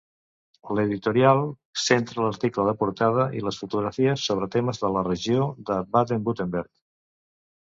[0.77, 1.41] L'editorial
[1.81, 6.71] centra l'article de portada i les fotografies sobre temes de la regió de Baden-Württemberg.